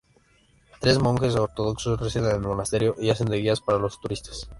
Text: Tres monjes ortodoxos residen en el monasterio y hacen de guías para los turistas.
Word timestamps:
Tres 0.85 0.97
monjes 0.97 1.35
ortodoxos 1.35 1.99
residen 1.99 2.31
en 2.31 2.35
el 2.41 2.47
monasterio 2.47 2.95
y 2.97 3.11
hacen 3.11 3.27
de 3.29 3.37
guías 3.37 3.61
para 3.61 3.77
los 3.77 4.01
turistas. 4.01 4.49